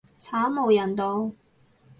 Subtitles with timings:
[0.19, 1.31] 慘無人道